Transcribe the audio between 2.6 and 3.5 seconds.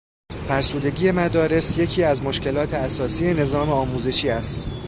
اساسی